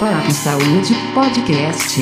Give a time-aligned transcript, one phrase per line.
[0.00, 2.00] Papo Saúde Podcast.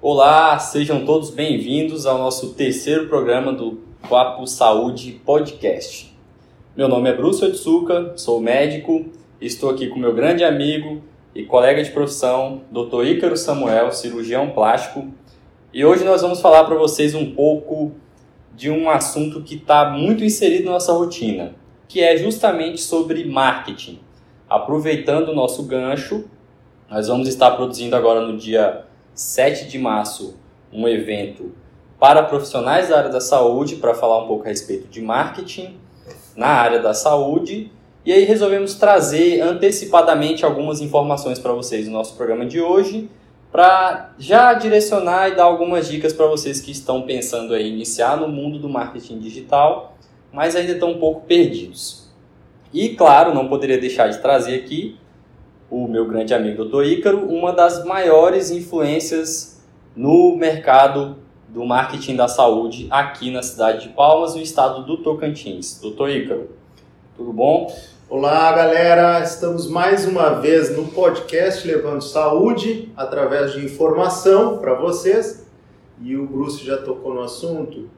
[0.00, 3.78] Olá, sejam todos bem-vindos ao nosso terceiro programa do
[4.08, 6.10] Papo Saúde Podcast.
[6.74, 9.04] Meu nome é Bruce Otsuka, sou médico
[9.38, 11.02] estou aqui com meu grande amigo
[11.34, 13.04] e colega de profissão, Dr.
[13.04, 15.06] Ícaro Samuel, cirurgião plástico,
[15.70, 17.92] e hoje nós vamos falar para vocês um pouco
[18.56, 21.57] de um assunto que está muito inserido na nossa rotina,
[21.88, 23.98] que é justamente sobre marketing.
[24.48, 26.26] Aproveitando o nosso gancho,
[26.88, 28.84] nós vamos estar produzindo agora no dia
[29.14, 30.36] 7 de março
[30.72, 31.52] um evento
[31.98, 35.76] para profissionais da área da saúde para falar um pouco a respeito de marketing
[36.36, 37.72] na área da saúde.
[38.04, 43.10] E aí resolvemos trazer antecipadamente algumas informações para vocês no nosso programa de hoje,
[43.50, 48.28] para já direcionar e dar algumas dicas para vocês que estão pensando em iniciar no
[48.28, 49.97] mundo do marketing digital,
[50.32, 52.08] mas ainda estão um pouco perdidos.
[52.72, 54.98] E claro, não poderia deixar de trazer aqui
[55.70, 56.84] o meu grande amigo Dr.
[56.84, 59.62] Ícaro, uma das maiores influências
[59.96, 61.16] no mercado
[61.48, 65.80] do marketing da saúde aqui na cidade de Palmas, no estado do Tocantins.
[65.80, 66.08] Dr.
[66.10, 66.50] Ícaro,
[67.16, 67.74] tudo bom?
[68.10, 69.20] Olá, galera!
[69.20, 75.46] Estamos mais uma vez no podcast Levando Saúde através de informação para vocês.
[76.00, 77.90] E o Bruce já tocou no assunto.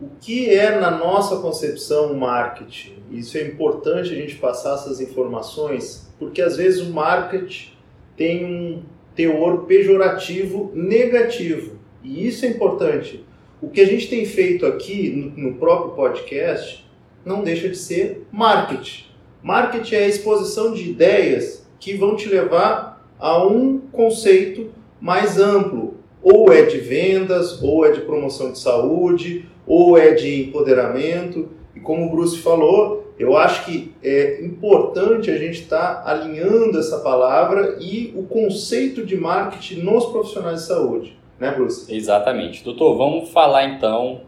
[0.00, 2.94] O que é, na nossa concepção, marketing?
[3.10, 7.70] Isso é importante a gente passar essas informações, porque às vezes o marketing
[8.16, 8.82] tem um
[9.14, 11.78] teor pejorativo negativo.
[12.02, 13.24] E isso é importante.
[13.62, 16.84] O que a gente tem feito aqui no, próprio podcast
[17.24, 19.04] não deixa de ser marketing.
[19.42, 25.94] Marketing é a exposição de ideias que vão te levar a um conceito mais amplo.
[26.22, 31.50] Ou é de vendas, ou é de promoção de saúde, ou é de empoderamento.
[31.74, 36.78] E como o Bruce falou, eu acho que é importante a gente estar tá alinhando
[36.78, 41.16] essa palavra e o conceito de marketing nos profissionais de saúde.
[41.38, 41.92] Né, Bruce?
[41.94, 42.64] Exatamente.
[42.64, 44.22] Doutor, vamos falar então.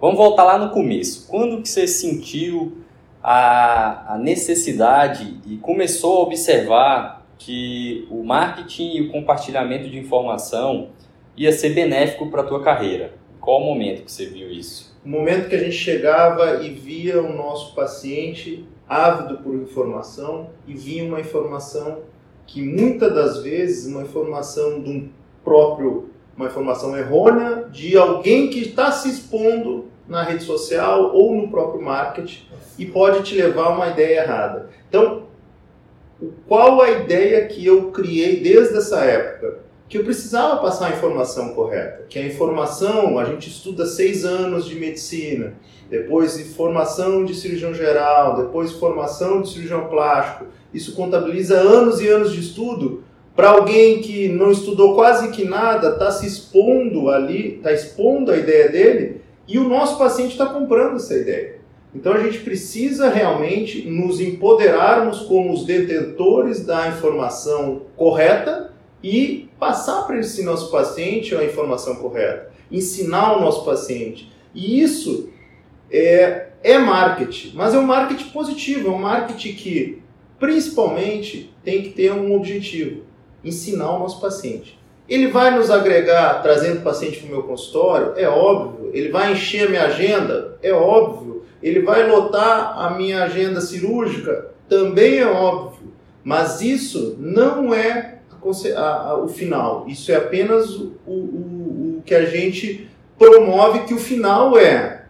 [0.00, 1.26] Vamos voltar lá no começo.
[1.28, 2.78] Quando que você sentiu
[3.22, 10.88] a, a necessidade e começou a observar que o marketing e o compartilhamento de informação
[11.36, 13.14] ia ser benéfico para a tua carreira?
[13.44, 14.96] Qual o momento que você viu isso?
[15.04, 20.72] O momento que a gente chegava e via o nosso paciente ávido por informação e
[20.72, 21.98] vinha uma informação
[22.46, 25.10] que muitas das vezes uma informação de um
[25.44, 31.48] próprio uma informação errônea de alguém que está se expondo na rede social ou no
[31.48, 32.46] próprio marketing
[32.78, 34.70] e pode te levar a uma ideia errada.
[34.88, 35.24] Então,
[36.48, 39.63] qual a ideia que eu criei desde essa época?
[39.88, 42.06] Que eu precisava passar a informação correta.
[42.08, 45.54] Que a informação, a gente estuda seis anos de medicina,
[45.90, 50.46] depois de formação de cirurgião geral, depois de formação de cirurgião plástico.
[50.72, 53.04] Isso contabiliza anos e anos de estudo
[53.36, 58.36] para alguém que não estudou quase que nada, está se expondo ali, está expondo a
[58.36, 61.56] ideia dele, e o nosso paciente está comprando essa ideia.
[61.94, 68.72] Então a gente precisa realmente nos empoderarmos como os detentores da informação correta
[69.04, 74.32] e passar para esse nosso paciente a informação correta, ensinar o nosso paciente.
[74.54, 75.28] E isso
[75.90, 80.02] é, é marketing, mas é um marketing positivo, é um marketing que
[80.40, 83.02] principalmente tem que ter um objetivo
[83.44, 84.80] ensinar o nosso paciente.
[85.06, 88.14] Ele vai nos agregar trazendo o paciente para o meu consultório?
[88.16, 88.90] É óbvio.
[88.94, 90.56] Ele vai encher a minha agenda?
[90.62, 91.44] É óbvio.
[91.62, 94.50] Ele vai lotar a minha agenda cirúrgica?
[94.66, 95.92] Também é óbvio.
[96.24, 98.13] Mas isso não é
[98.76, 99.84] a, a, o final.
[99.88, 102.88] Isso é apenas o, o, o que a gente
[103.18, 105.04] promove, que o final é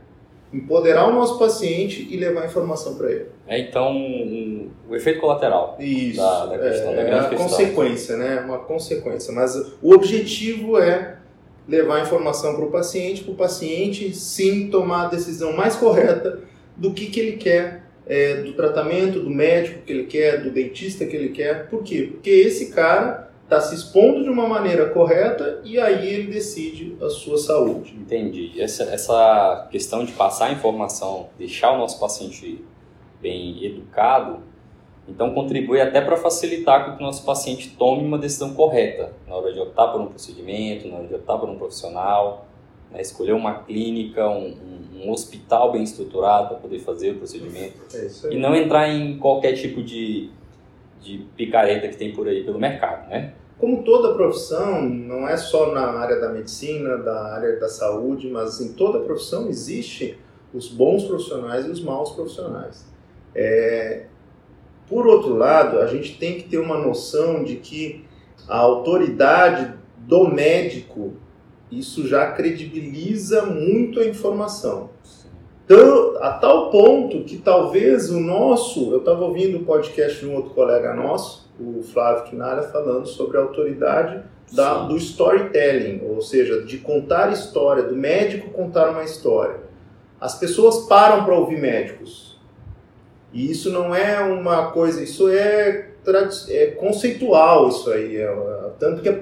[0.53, 3.27] empoderar o nosso paciente e levar informação para ele.
[3.47, 7.29] É então um, o efeito colateral Isso, da, da questão, é, da grande é uma
[7.29, 7.49] questão.
[7.49, 8.41] consequência, né?
[8.41, 9.35] Uma consequência.
[9.35, 11.17] Mas o objetivo é
[11.69, 16.41] levar informação para o paciente, para o paciente sim tomar a decisão mais correta
[16.77, 21.05] do que, que ele quer, é, do tratamento, do médico que ele quer, do dentista
[21.05, 21.69] que ele quer.
[21.69, 22.11] Por quê?
[22.13, 27.09] Porque esse cara está se expondo de uma maneira correta e aí ele decide a
[27.09, 27.95] sua saúde.
[27.95, 28.61] Entendi.
[28.61, 32.65] Essa, essa questão de passar a informação, deixar o nosso paciente
[33.21, 34.39] bem educado,
[35.07, 39.35] então contribui até para facilitar com que o nosso paciente tome uma decisão correta na
[39.35, 42.47] hora de optar por um procedimento, na hora de optar por um profissional,
[42.91, 44.55] né, escolher uma clínica, um,
[44.95, 48.37] um, um hospital bem estruturado para poder fazer o procedimento É isso aí.
[48.37, 50.31] e não entrar em qualquer tipo de,
[51.05, 53.35] de picareta que tem por aí pelo mercado, né?
[53.59, 58.61] Como toda profissão, não é só na área da medicina, da área da saúde, mas
[58.61, 60.17] em toda profissão existem
[60.53, 62.85] os bons profissionais e os maus profissionais.
[63.35, 64.07] É,
[64.89, 68.05] por outro lado, a gente tem que ter uma noção de que
[68.49, 71.15] a autoridade do médico,
[71.71, 74.91] isso já credibiliza muito a informação.
[75.65, 80.27] Então, a tal ponto que talvez o nosso, eu estava ouvindo o um podcast de
[80.27, 84.23] um outro colega nosso, o Flávio Quinalha, falando sobre a autoridade
[84.53, 89.61] da, do storytelling, ou seja, de contar história, do médico contar uma história.
[90.21, 92.39] As pessoas param para ouvir médicos.
[93.33, 95.89] E isso não é uma coisa, isso é,
[96.49, 98.19] é conceitual, isso aí.
[98.19, 99.13] É, tanto que é,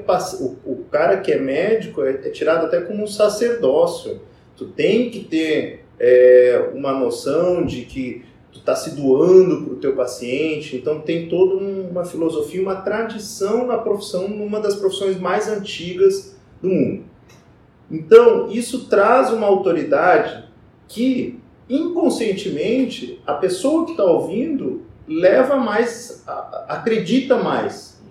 [0.40, 4.20] o, o, cara que é médico é, é tirado até como um sacerdócio.
[4.56, 9.76] Tu tem que ter é, uma noção de que tu está se doando para o
[9.76, 15.48] teu paciente, então tem toda uma filosofia, uma tradição na profissão, numa das profissões mais
[15.48, 17.04] antigas do mundo.
[17.88, 20.44] Então, isso traz uma autoridade
[20.88, 21.38] que,
[21.68, 26.24] inconscientemente, a pessoa que está ouvindo leva mais,
[26.68, 28.02] acredita mais.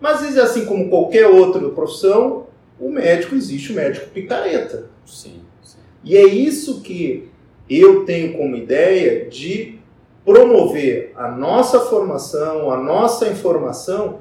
[0.00, 2.46] Mas, assim como qualquer outra profissão,
[2.78, 4.90] o médico existe o médico picareta.
[5.04, 5.78] Sim, sim.
[6.04, 7.31] E é isso que
[7.68, 9.78] eu tenho como ideia de
[10.24, 14.20] promover a nossa formação, a nossa informação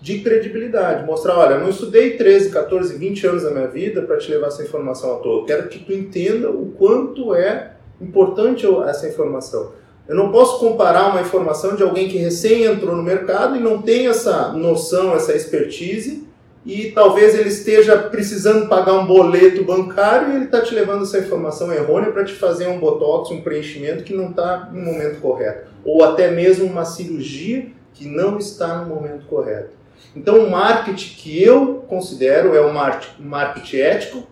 [0.00, 1.04] de credibilidade.
[1.04, 4.48] Mostrar, olha, eu não estudei 13, 14, 20 anos da minha vida para te levar
[4.48, 5.40] essa informação à toa.
[5.40, 9.72] Eu quero que tu entenda o quanto é importante essa informação.
[10.08, 13.80] Eu não posso comparar uma informação de alguém que recém entrou no mercado e não
[13.80, 16.29] tem essa noção, essa expertise
[16.64, 21.18] e talvez ele esteja precisando pagar um boleto bancário e ele está te levando essa
[21.18, 25.70] informação errônea para te fazer um botox, um preenchimento que não está no momento correto,
[25.84, 29.80] ou até mesmo uma cirurgia que não está no momento correto.
[30.14, 34.26] Então, o marketing que eu considero é um marketing ético,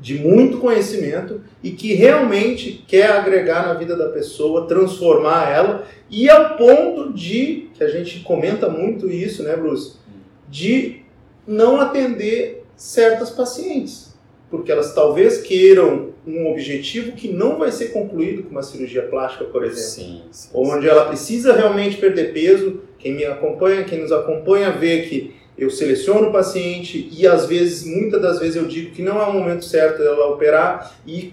[0.00, 6.30] de muito conhecimento e que realmente quer agregar na vida da pessoa, transformar ela e
[6.30, 9.96] ao ponto de, que a gente comenta muito isso, né, Bruce,
[10.48, 11.02] de
[11.48, 14.14] não atender certas pacientes,
[14.50, 19.46] porque elas talvez queiram um objetivo que não vai ser concluído com uma cirurgia plástica,
[19.46, 19.82] por exemplo.
[19.82, 22.82] Sim, sim, onde ela precisa realmente perder peso.
[22.98, 27.84] Quem me acompanha, quem nos acompanha, vê que eu seleciono o paciente e às vezes,
[27.84, 31.32] muitas das vezes eu digo que não é o momento certo dela operar e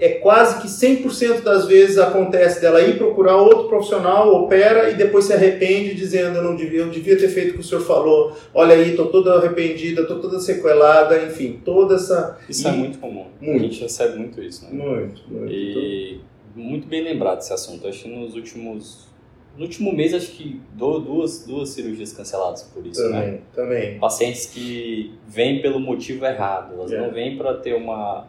[0.00, 5.24] é quase que 100% das vezes acontece dela ir procurar outro profissional, opera e depois
[5.24, 8.32] se arrepende dizendo eu não devia, eu devia ter feito o que o senhor falou.
[8.54, 12.74] Olha aí, tô toda arrependida, tô toda sequelada, enfim, toda essa Isso é e...
[12.74, 13.26] é muito comum.
[13.40, 13.58] Muito.
[13.58, 14.70] A gente recebe muito isso, né?
[14.72, 15.52] Muito, muito.
[15.52, 16.20] E
[16.54, 17.86] muito bem lembrado esse assunto.
[17.88, 19.08] Acho que nos últimos
[19.56, 23.38] no último mês acho que duas duas cirurgias canceladas por isso, também, né?
[23.52, 23.98] Também.
[23.98, 27.00] Pacientes que vêm pelo motivo errado, elas É.
[27.00, 28.28] não vêm para ter uma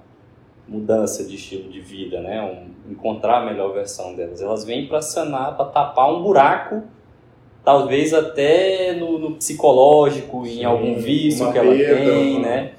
[0.69, 2.41] mudança de estilo de vida, né?
[2.41, 4.41] Um, encontrar a melhor versão delas.
[4.41, 6.83] Elas vêm para sanar, para tapar um buraco,
[7.63, 12.73] talvez até no, no psicológico, Sim, em algum vício que ela perda, tem, né?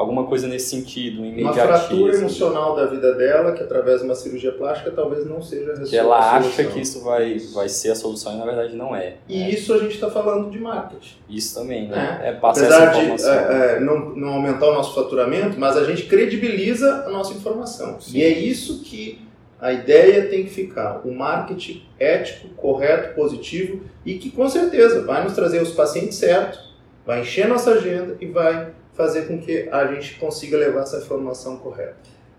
[0.00, 2.08] Alguma coisa nesse sentido, um Uma fratura imediatismo.
[2.26, 5.80] emocional da vida dela, que através de uma cirurgia plástica talvez não seja a Que
[5.80, 5.98] resolução.
[5.98, 9.16] ela acha que isso vai, vai ser a solução e na verdade não é.
[9.28, 9.50] E né?
[9.50, 11.16] isso a gente está falando de marketing.
[11.28, 12.20] Isso também, né?
[12.24, 12.28] É.
[12.30, 13.34] É, passar Apesar essa de informação.
[13.34, 18.00] é, é, não, não aumentar o nosso faturamento, mas a gente credibiliza a nossa informação.
[18.00, 18.16] Sim.
[18.16, 19.20] E é isso que
[19.60, 21.02] a ideia tem que ficar.
[21.04, 26.70] O marketing ético, correto, positivo e que com certeza vai nos trazer os pacientes certos,
[27.04, 28.68] vai encher nossa agenda e vai
[29.00, 31.96] fazer com que a gente consiga levar essa informação correta.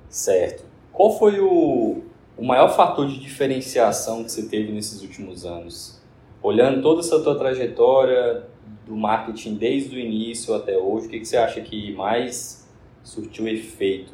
[0.07, 0.63] Certo.
[0.93, 2.03] Qual foi o,
[2.37, 5.99] o maior fator de diferenciação que você teve nesses últimos anos?
[6.43, 8.43] Olhando toda essa tua trajetória
[8.85, 12.67] do marketing desde o início até hoje, o que, que você acha que mais
[13.03, 14.13] surtiu efeito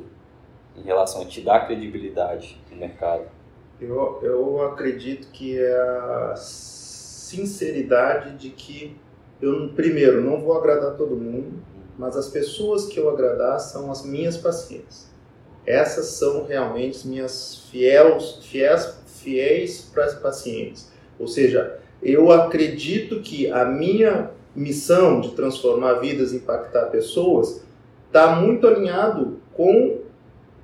[0.77, 3.25] em relação a te dar credibilidade no mercado?
[3.81, 8.95] Eu, eu acredito que é a sinceridade de que
[9.41, 11.59] eu, primeiro, não vou agradar todo mundo,
[11.97, 15.07] mas as pessoas que eu agradar são as minhas pacientes.
[15.65, 20.89] Essas são realmente as minhas fiéis, fiéis, fiéis para as pacientes.
[21.19, 27.61] Ou seja, eu acredito que a minha missão de transformar vidas, impactar pessoas,
[28.07, 29.99] está muito alinhado com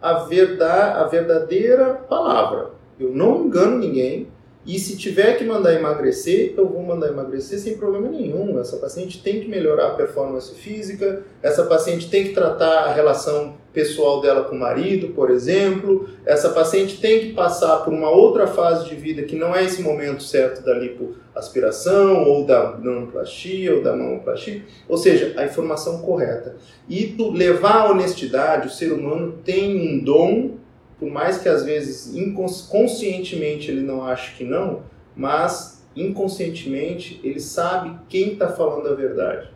[0.01, 2.71] a, verdade, a verdadeira palavra.
[2.99, 4.27] Eu não engano ninguém.
[4.65, 8.57] E se tiver que mandar emagrecer, eu vou mandar emagrecer sem problema nenhum.
[8.59, 13.55] Essa paciente tem que melhorar a performance física, essa paciente tem que tratar a relação
[13.73, 16.07] pessoal dela com o marido, por exemplo.
[16.25, 19.81] Essa paciente tem que passar por uma outra fase de vida que não é esse
[19.81, 24.61] momento certo da lipoaspiração, ou da nanoplastia, ou da mamoplastia.
[24.87, 26.55] Ou seja, a informação correta.
[26.87, 30.62] E levar a honestidade, o ser humano tem um dom
[30.99, 34.83] por mais que às vezes inconscientemente ele não ache que não,
[35.15, 39.49] mas inconscientemente ele sabe quem está falando a verdade.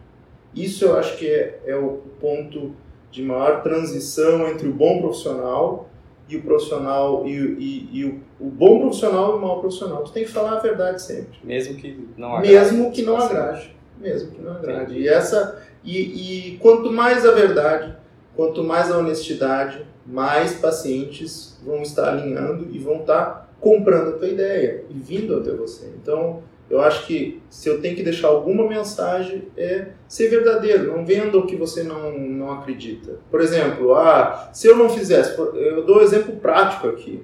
[0.56, 2.75] Isso eu acho que é, é o ponto
[3.12, 5.89] de maior transição entre o bom profissional
[6.29, 10.03] e o profissional e, e, e o, o, bom profissional e o mau profissional.
[10.03, 11.39] Tu tem que falar a verdade sempre.
[11.44, 12.51] Mesmo que não agrade.
[12.51, 13.75] Mesmo que não agrade.
[14.00, 15.00] Mesmo que não agrade.
[15.00, 17.96] E essa e, e quanto mais a verdade,
[18.36, 24.27] quanto mais a honestidade, mais pacientes vão estar alinhando e vão estar comprando a tua
[24.27, 25.91] ideia e vindo até você.
[26.01, 31.05] Então, eu acho que se eu tenho que deixar alguma mensagem é ser verdadeiro, não
[31.05, 33.19] venda o que você não, não acredita.
[33.31, 37.23] Por exemplo, ah, se eu não fizesse, eu dou um exemplo prático aqui.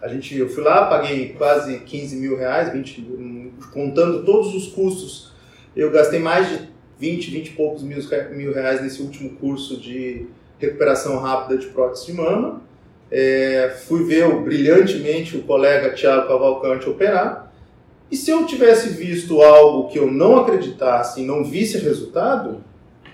[0.00, 5.32] A gente, eu fui lá, paguei quase 15 mil reais, 20, contando todos os custos,
[5.74, 6.68] eu gastei mais de
[6.98, 7.98] 20, 20 e poucos mil,
[8.32, 10.26] mil reais nesse último curso de
[10.58, 12.60] recuperação rápida de prótese de mama.
[13.10, 17.48] É, fui ver brilhantemente o colega Tiago Cavalcante operar
[18.10, 22.58] e se eu tivesse visto algo que eu não acreditasse e não visse resultado,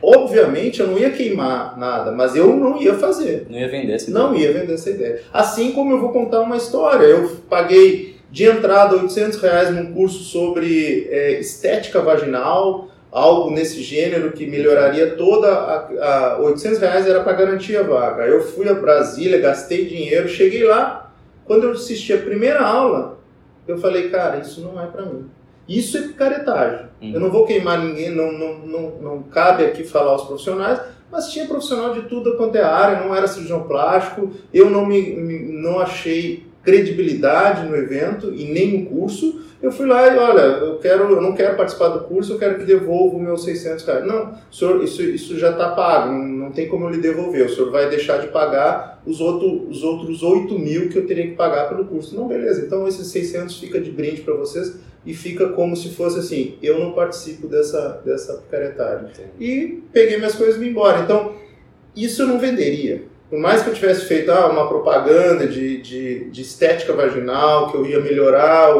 [0.00, 3.46] obviamente eu não ia queimar nada, mas eu não ia fazer.
[3.50, 4.24] Não ia vender essa ideia.
[4.24, 5.20] Não ia vender essa ideia.
[5.32, 7.04] Assim como eu vou contar uma história.
[7.04, 14.32] Eu paguei de entrada 800 reais num curso sobre é, estética vaginal, algo nesse gênero
[14.32, 18.26] que melhoraria toda a, a 800 reais era para garantir a vaga.
[18.26, 21.12] Eu fui a Brasília, gastei dinheiro, cheguei lá.
[21.44, 23.20] Quando eu assisti a primeira aula,
[23.68, 25.30] eu falei, cara, isso não é para mim.
[25.68, 26.86] Isso é picaretagem.
[27.00, 27.12] Uhum.
[27.14, 31.30] Eu não vou queimar ninguém, não, não, não, não cabe aqui falar aos profissionais, mas
[31.30, 35.38] tinha profissional de tudo quanto é área, não era cirurgião plástico, eu não, me, me
[35.38, 40.78] não achei credibilidade no evento e nem no curso, eu fui lá e, olha, eu,
[40.78, 44.06] quero, eu não quero participar do curso, eu quero que devolva os meus 600 reais.
[44.06, 47.46] Não, senhor, isso, isso já está pago, não, não, tem como eu lhe devolver.
[47.46, 51.28] O senhor vai deixar de pagar os, outro, os outros 8 mil que eu teria
[51.28, 52.14] que pagar pelo curso.
[52.14, 56.18] Não, beleza, então esses 600 fica de brinde para vocês e fica como se fosse
[56.18, 59.08] assim, eu não participo dessa, dessa picaretagem.
[59.40, 61.00] E peguei minhas coisas e vim embora.
[61.00, 61.32] Então,
[61.96, 63.04] isso eu não venderia.
[63.34, 67.76] Por mais que eu tivesse feito ah, uma propaganda de, de, de estética vaginal, que
[67.76, 68.72] eu ia melhorar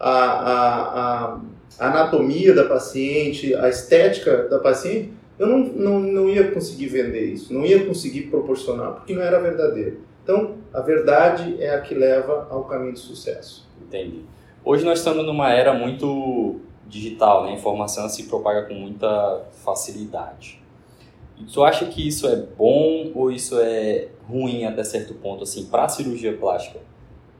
[0.00, 1.38] a, a,
[1.78, 7.24] a anatomia da paciente, a estética da paciente, eu não, não, não ia conseguir vender
[7.26, 10.00] isso, não ia conseguir proporcionar, porque não era verdadeiro.
[10.24, 13.70] Então, a verdade é a que leva ao caminho de sucesso.
[13.80, 14.24] Entendi.
[14.64, 16.56] Hoje nós estamos numa era muito
[16.88, 17.50] digital, né?
[17.50, 20.60] A informação se propaga com muita facilidade.
[21.52, 25.84] Tu acha que isso é bom ou isso é ruim até certo ponto, assim, para
[25.84, 26.80] a cirurgia plástica,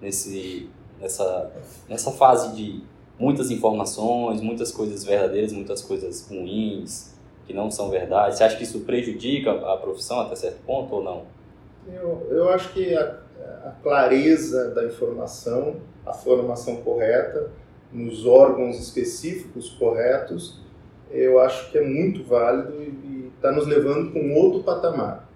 [0.01, 0.69] nesse
[1.01, 1.51] nessa,
[1.89, 2.83] nessa fase de
[3.19, 7.15] muitas informações, muitas coisas verdadeiras, muitas coisas ruins,
[7.47, 8.37] que não são verdade?
[8.37, 11.25] Você acha que isso prejudica a profissão até certo ponto ou não?
[11.93, 13.19] Eu, eu acho que a,
[13.65, 15.77] a clareza da informação,
[16.07, 17.51] a formação correta,
[17.93, 20.61] nos órgãos específicos corretos,
[21.11, 23.10] eu acho que é muito válido e
[23.41, 25.29] está nos levando para um outro patamar.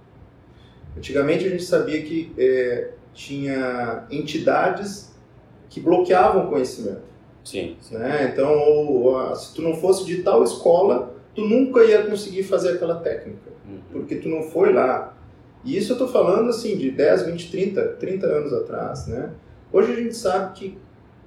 [0.97, 5.13] Antigamente a gente sabia que é, tinha entidades
[5.71, 7.03] que bloqueavam o conhecimento.
[7.43, 7.77] Sim.
[7.91, 8.31] Né?
[8.33, 12.97] Então, ou, se tu não fosse de tal escola, tu nunca ia conseguir fazer aquela
[12.97, 13.81] técnica, uhum.
[13.91, 15.17] porque tu não foi lá.
[15.65, 19.31] E isso eu estou falando assim de 10, 20, 30, 30 anos atrás, né?
[19.73, 20.79] Hoje a gente sabe que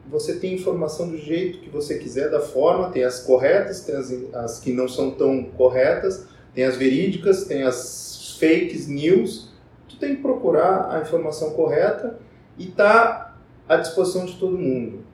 [0.10, 4.12] você tem informação do jeito que você quiser, da forma, tem as corretas, tem as,
[4.34, 9.52] as que não são tão corretas, tem as verídicas, tem as fakes news.
[9.88, 12.18] Tu tem que procurar a informação correta
[12.58, 13.38] e tá
[13.70, 15.06] à disposição de todo mundo.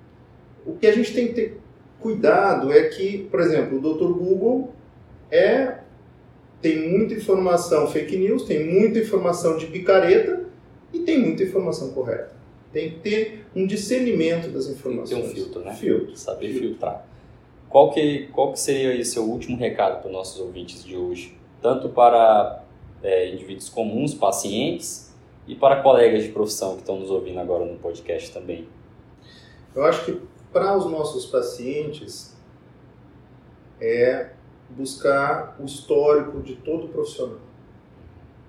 [0.66, 1.60] O que a gente tem que ter
[2.00, 4.18] cuidado é que, por exemplo, o Dr.
[4.18, 4.74] Google
[5.30, 5.80] é
[6.62, 10.46] tem muita informação fake news, tem muita informação de picareta
[10.94, 12.32] e tem muita informação correta.
[12.72, 15.10] Tem que ter um discernimento das informações.
[15.10, 15.74] Tem um filtro, né?
[15.74, 16.16] Filtro.
[16.16, 17.06] Saber filtrar.
[17.74, 21.36] Qual que, qual que seria o seu último recado para os nossos ouvintes de hoje?
[21.60, 22.64] Tanto para
[23.02, 25.12] é, indivíduos comuns, pacientes,
[25.48, 28.68] e para colegas de profissão que estão nos ouvindo agora no podcast também?
[29.76, 32.38] Eu acho que para os nossos pacientes
[33.82, 34.30] é
[34.70, 37.40] buscar o histórico de todo profissional.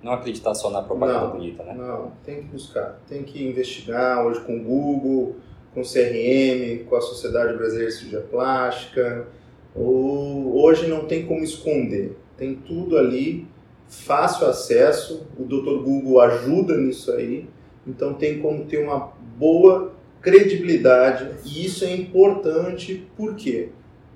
[0.02, 1.72] Não acreditar só na propaganda não, bonita, né?
[1.72, 5.36] Não, tem que buscar, tem que investigar hoje com o Google,
[5.74, 9.26] com o CRM, com a Sociedade Brasileira de Cirurgia Plástica.
[9.74, 13.46] Hoje não tem como esconder, tem tudo ali
[13.88, 15.82] fácil acesso, o Dr.
[15.82, 17.48] Google ajuda nisso aí,
[17.86, 23.70] então tem como ter uma boa credibilidade e isso é importante, por quê?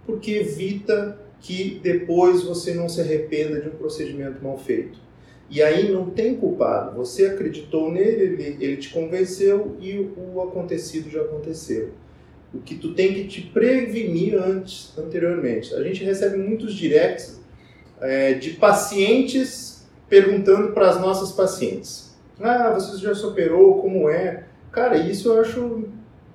[0.07, 4.99] Porque evita que depois você não se arrependa de um procedimento mal feito.
[5.51, 11.09] E aí não tem culpado, você acreditou nele, ele, ele te convenceu e o acontecido
[11.09, 11.91] já aconteceu.
[12.53, 15.75] o que tu tem que te prevenir antes, anteriormente.
[15.75, 17.41] A gente recebe muitos directs
[18.01, 23.81] é, de pacientes perguntando para as nossas pacientes: Ah, você já se operou?
[23.81, 24.45] Como é?
[24.71, 25.85] Cara, isso eu acho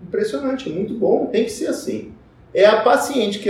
[0.02, 2.14] impressionante, muito bom, tem que ser assim.
[2.54, 3.50] É a paciente que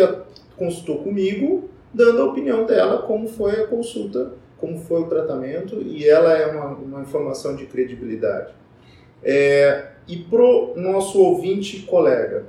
[0.55, 6.07] consultou comigo dando a opinião dela como foi a consulta, como foi o tratamento, e
[6.07, 8.53] ela é uma, uma informação de credibilidade.
[9.21, 12.45] É, e pro nosso ouvinte colega,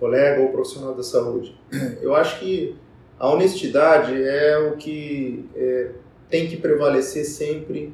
[0.00, 1.54] colega ou profissional da saúde,
[2.00, 2.74] eu acho que
[3.18, 5.90] a honestidade é o que é,
[6.30, 7.92] tem que prevalecer sempre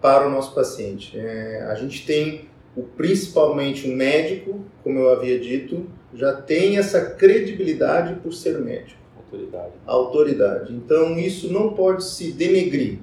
[0.00, 1.18] para o nosso paciente.
[1.18, 7.02] É, a gente tem o, principalmente um médico, como eu havia dito, já tem essa
[7.02, 9.05] credibilidade por ser médico.
[9.26, 9.72] Autoridade.
[9.86, 10.72] Autoridade.
[10.72, 13.00] Então isso não pode se denegrir.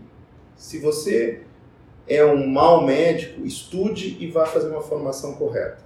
[0.55, 1.41] Se você
[2.07, 5.79] é um mau médico, estude e vá fazer uma formação correta.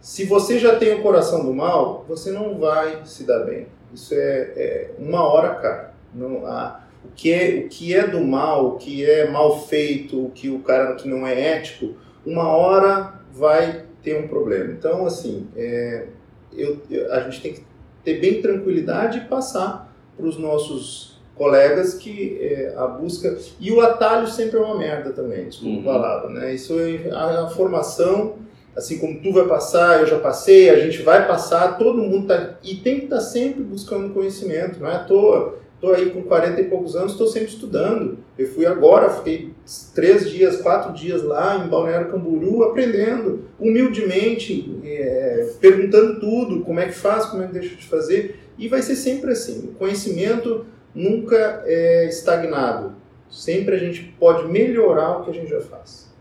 [0.00, 3.66] Se você já tem o coração do mal, você não vai se dar bem.
[3.92, 5.90] Isso é, é uma hora cai.
[6.14, 10.24] Não, a, o, que é, o que é do mal, o que é mal feito,
[10.26, 14.72] o que o cara que não é ético, uma hora vai ter um problema.
[14.72, 16.06] Então, assim, é,
[16.52, 16.80] eu,
[17.10, 17.67] a gente tem que
[18.08, 23.80] ter bem tranquilidade e passar para os nossos colegas que é, a busca e o
[23.80, 25.84] atalho sempre é uma merda também desculpa uhum.
[25.84, 28.36] palavra né isso é a, a, formação
[28.74, 32.54] assim como tu vai passar eu já passei a gente vai passar todo mundo tá
[32.64, 36.24] e tem que estar tá sempre buscando conhecimento não é à toa Estou aí com
[36.24, 38.18] 40 e poucos anos, estou sempre estudando.
[38.36, 39.54] Eu fui agora, fiquei
[39.94, 46.86] três dias, quatro dias lá em Balneário Camboriú aprendendo, humildemente, é, perguntando tudo, como é
[46.86, 48.40] que faz, como é que deixa de fazer.
[48.58, 49.68] E vai ser sempre assim.
[49.68, 52.96] O conhecimento nunca é estagnado.
[53.30, 56.12] Sempre a gente pode melhorar o que a gente já faz.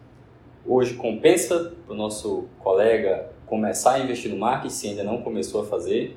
[0.63, 5.61] Hoje compensa para o nosso colega começar a investir no marketing se ainda não começou
[5.61, 6.15] a fazer?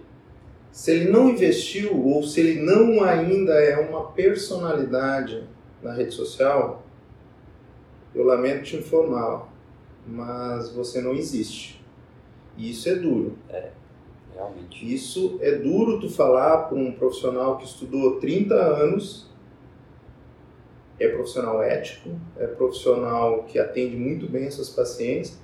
[0.72, 5.44] Se ele não investiu ou se ele não ainda é uma personalidade
[5.82, 6.84] na rede social,
[8.14, 9.48] eu lamento te informar,
[10.06, 11.84] mas você não existe.
[12.56, 13.36] E isso é duro.
[13.48, 13.70] É,
[14.34, 14.92] realmente.
[14.92, 19.28] Isso é duro tu falar para um profissional que estudou 30 anos,
[20.98, 25.38] é profissional ético, é profissional que atende muito bem essas pacientes,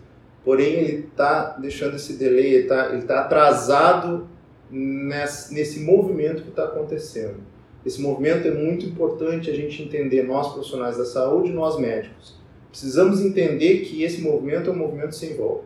[0.44, 4.28] porém ele está deixando esse delay, ele está tá atrasado
[4.70, 7.36] nesse, movimento que está acontecendo.
[7.84, 12.34] Esse movimento é muito importante a gente entender, nós profissionais da saúde, nós médicos.
[12.70, 15.64] Precisamos entender que esse movimento é um movimento sem volta.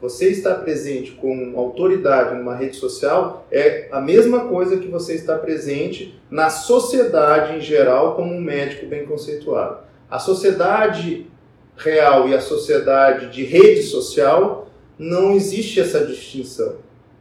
[0.00, 5.38] Você estar presente com autoridade numa rede social é a mesma coisa que você estar
[5.38, 9.78] presente na sociedade em geral como um médico bem conceituado.
[10.10, 11.26] A sociedade
[11.76, 16.76] real e a sociedade de rede social não existe essa distinção.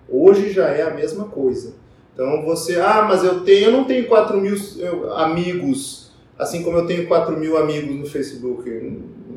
[0.08, 1.74] Hoje já é a mesma coisa.
[2.13, 4.56] Então você, ah, mas eu tenho, eu não tenho 4 mil
[5.13, 8.70] amigos, assim como eu tenho 4 mil amigos no Facebook.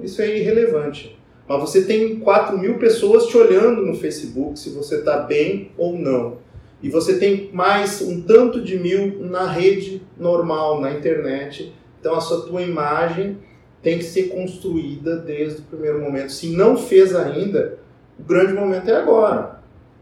[0.03, 1.19] Isso é irrelevante.
[1.49, 5.97] Mas você tem 4 mil pessoas te olhando no Facebook se você está bem ou
[5.97, 6.39] não.
[6.83, 11.73] E você tem mais um tanto de mil na rede normal, na internet.
[11.99, 13.39] Então a sua tua imagem
[13.83, 16.33] tem que ser construída desde o primeiro momento.
[16.33, 17.79] Se não fez ainda,
[18.19, 19.56] o grande momento é agora.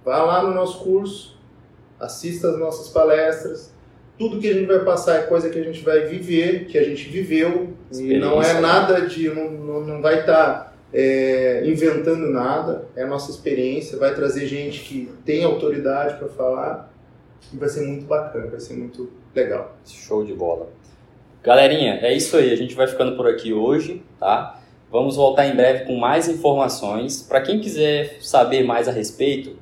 [0.05, 1.39] Vá lá no nosso curso,
[1.99, 3.73] assista as nossas palestras.
[4.19, 6.85] Tudo que a gente vai passar é coisa que a gente vai viver, que a
[6.85, 7.75] gente viveu.
[7.93, 9.29] E não é nada de.
[9.29, 12.87] Não, não, não vai estar tá, é, inventando nada.
[12.95, 13.99] É a nossa experiência.
[13.99, 16.93] Vai trazer gente que tem autoridade para falar.
[17.53, 19.77] E vai ser muito bacana, vai ser muito legal.
[19.85, 20.69] Show de bola.
[21.43, 22.53] Galerinha, é isso aí.
[22.53, 24.61] A gente vai ficando por aqui hoje, tá?
[24.91, 27.21] Vamos voltar em breve com mais informações.
[27.21, 29.57] Para quem quiser saber mais a respeito,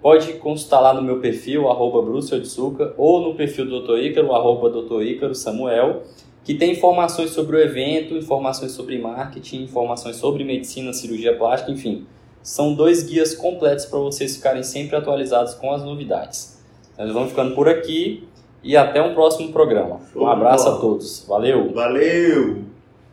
[0.00, 1.98] pode consultar lá no meu perfil, arroba
[2.96, 3.98] ou no perfil do Dr.
[3.98, 5.02] Ícaro, arroba Dr.
[5.02, 6.02] Ícaro Samuel,
[6.44, 12.06] que tem informações sobre o evento, informações sobre marketing, informações sobre medicina, cirurgia plástica, enfim.
[12.42, 16.58] São dois guias completos para vocês ficarem sempre atualizados com as novidades.
[16.98, 18.26] Nós vamos ficando por aqui
[18.62, 20.00] e até um próximo programa.
[20.16, 21.24] Um abraço a todos.
[21.28, 21.72] Valeu!
[21.72, 22.69] Valeu!